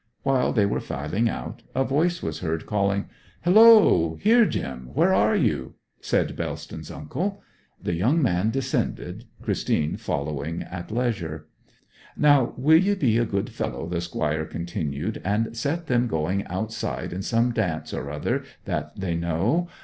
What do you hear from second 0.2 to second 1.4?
While they were filing